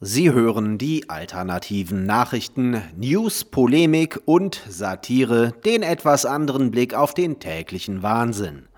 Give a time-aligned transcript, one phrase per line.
[0.00, 7.40] Sie hören die alternativen Nachrichten, News, Polemik und Satire, den etwas anderen Blick auf den
[7.40, 8.68] täglichen Wahnsinn.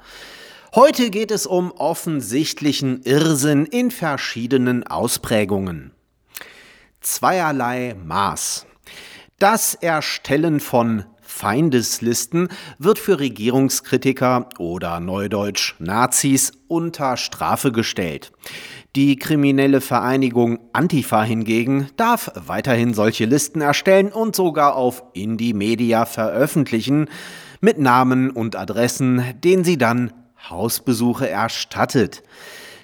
[0.76, 5.90] Heute geht es um offensichtlichen Irrsinn in verschiedenen Ausprägungen.
[7.00, 8.66] Zweierlei Maß.
[9.40, 12.48] Das Erstellen von Feindeslisten
[12.78, 18.32] wird für Regierungskritiker oder Neudeutsch Nazis unter Strafe gestellt.
[18.96, 26.06] Die kriminelle Vereinigung Antifa hingegen darf weiterhin solche Listen erstellen und sogar auf Indie Media
[26.06, 27.08] veröffentlichen
[27.60, 30.12] mit Namen und Adressen, denen sie dann
[30.48, 32.22] Hausbesuche erstattet.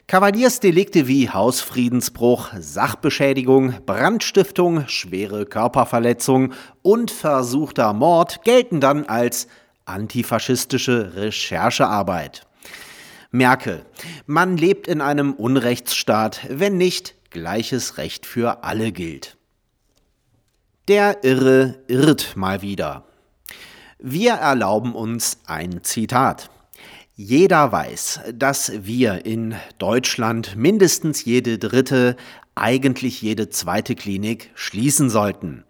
[0.07, 6.53] Kavaliersdelikte wie Hausfriedensbruch, Sachbeschädigung, Brandstiftung, schwere Körperverletzung
[6.83, 9.49] und versuchter Mord gelten dann als
[9.87, 12.47] antifaschistische Recherchearbeit.
[13.35, 13.85] Merke,
[14.27, 19.37] man lebt in einem Unrechtsstaat, wenn nicht gleiches Recht für alle gilt.
[20.87, 23.09] Der Irre irrt mal wieder.
[23.99, 26.49] Wir erlauben uns ein Zitat.
[27.17, 32.15] Jeder weiß, dass wir in Deutschland mindestens jede dritte,
[32.55, 35.65] eigentlich jede zweite Klinik schließen sollten.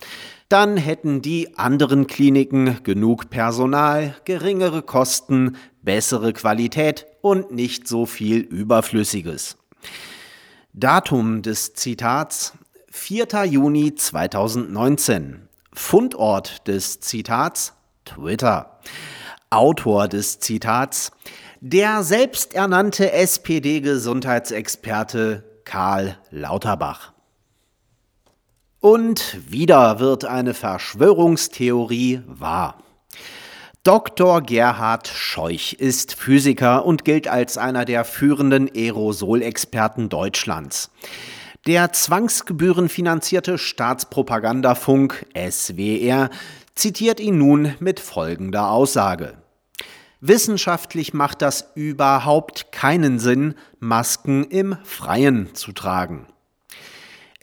[0.51, 8.39] Dann hätten die anderen Kliniken genug Personal, geringere Kosten, bessere Qualität und nicht so viel
[8.39, 9.59] Überflüssiges.
[10.73, 12.55] Datum des Zitats
[12.91, 13.45] 4.
[13.45, 15.49] Juni 2019.
[15.73, 18.79] Fundort des Zitats Twitter.
[19.51, 21.13] Autor des Zitats,
[21.61, 27.13] der selbsternannte SPD-Gesundheitsexperte Karl Lauterbach.
[28.81, 32.79] Und wieder wird eine Verschwörungstheorie wahr.
[33.85, 34.41] Dr.
[34.41, 40.91] Gerhard Scheuch ist Physiker und gilt als einer der führenden Aerosolexperten Deutschlands.
[41.67, 46.31] Der zwangsgebührenfinanzierte Staatspropagandafunk SWR
[46.75, 49.35] zitiert ihn nun mit folgender Aussage.
[50.23, 56.27] Wissenschaftlich macht das überhaupt keinen Sinn, Masken im Freien zu tragen.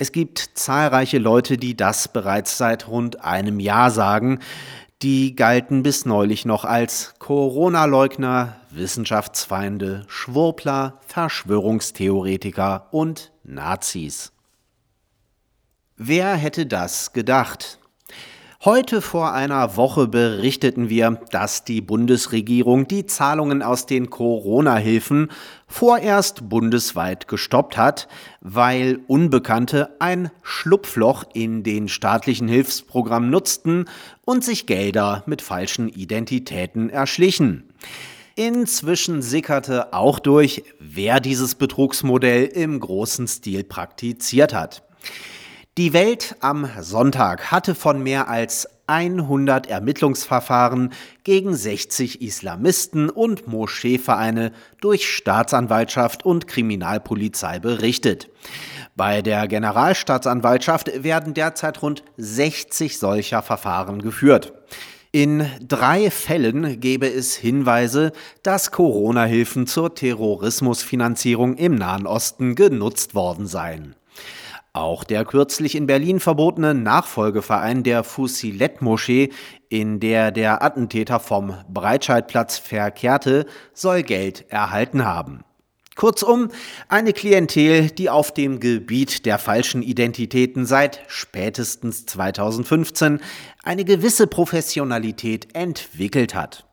[0.02, 4.40] Es gibt zahlreiche Leute, die das bereits seit rund einem Jahr sagen.
[5.02, 14.32] Die galten bis neulich noch als Corona-Leugner, Wissenschaftsfeinde, Schwurbler, Verschwörungstheoretiker und Nazis.
[15.98, 17.80] Wer hätte das gedacht?
[18.64, 25.32] Heute vor einer Woche berichteten wir, dass die Bundesregierung die Zahlungen aus den Corona-Hilfen
[25.66, 28.08] vorerst bundesweit gestoppt hat,
[28.40, 33.86] weil Unbekannte ein Schlupfloch in den staatlichen Hilfsprogrammen nutzten
[34.26, 37.64] und sich Gelder mit falschen Identitäten erschlichen.
[38.36, 44.84] Inzwischen sickerte auch durch, wer dieses Betrugsmodell im großen Stil praktiziert hat.
[45.78, 50.92] Die Welt am Sonntag hatte von mehr als 100 Ermittlungsverfahren
[51.24, 58.30] gegen 60 Islamisten und Moscheevereine durch Staatsanwaltschaft und Kriminalpolizei berichtet.
[58.98, 64.52] Bei der Generalstaatsanwaltschaft werden derzeit rund 60 solcher Verfahren geführt.
[65.14, 68.12] In drei Fällen gebe es Hinweise,
[68.44, 73.96] dass Corona-Hilfen zur Terrorismusfinanzierung im Nahen Osten genutzt worden seien.
[74.74, 79.30] Auch der kürzlich in Berlin verbotene Nachfolgeverein der Fusilet-Moschee,
[79.68, 85.42] in der der Attentäter vom Breitscheidplatz verkehrte, soll Geld erhalten haben.
[85.98, 86.48] Kurzum,
[86.88, 93.20] eine Klientel, die auf dem Gebiet der falschen Identitäten seit spätestens 2015
[93.64, 96.66] eine gewisse Professionalität entwickelt hat.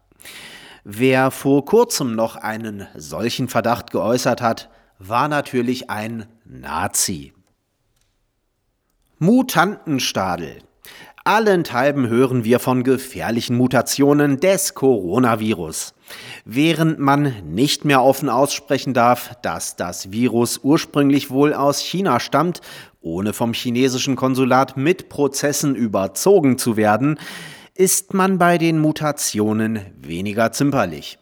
[0.85, 4.71] Wer vor kurzem noch einen solchen Verdacht geäußert hat,
[5.01, 7.33] war natürlich ein Nazi.
[9.21, 10.59] Mutantenstadel.
[11.25, 15.93] Allenthalben hören wir von gefährlichen Mutationen des Coronavirus.
[16.45, 22.61] Während man nicht mehr offen aussprechen darf, dass das Virus ursprünglich wohl aus China stammt,
[23.01, 27.19] ohne vom chinesischen Konsulat mit Prozessen überzogen zu werden,
[27.75, 31.19] ist man bei den Mutationen weniger zimperlich.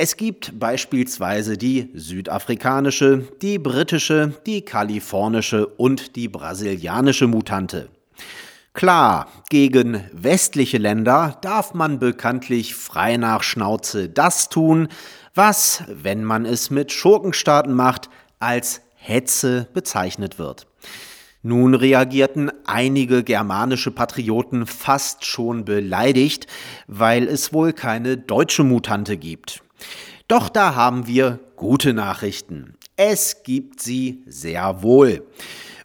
[0.00, 7.88] Es gibt beispielsweise die südafrikanische, die britische, die kalifornische und die brasilianische Mutante.
[8.74, 14.86] Klar, gegen westliche Länder darf man bekanntlich frei nach Schnauze das tun,
[15.34, 18.08] was, wenn man es mit Schurkenstaaten macht,
[18.38, 20.68] als Hetze bezeichnet wird.
[21.42, 26.46] Nun reagierten einige germanische Patrioten fast schon beleidigt,
[26.86, 29.64] weil es wohl keine deutsche Mutante gibt.
[30.28, 32.76] Doch da haben wir gute Nachrichten.
[32.96, 35.26] Es gibt sie sehr wohl.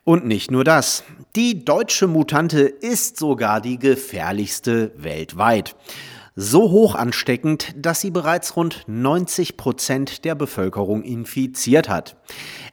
[0.03, 1.03] Und nicht nur das.
[1.35, 5.75] Die deutsche Mutante ist sogar die gefährlichste weltweit.
[6.35, 12.17] So hoch ansteckend, dass sie bereits rund 90 Prozent der Bevölkerung infiziert hat.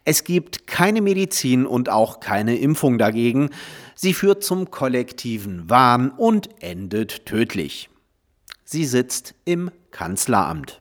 [0.05, 3.51] Es gibt keine Medizin und auch keine Impfung dagegen.
[3.95, 7.91] Sie führt zum kollektiven Wahn und endet tödlich.
[8.65, 10.81] Sie sitzt im Kanzleramt.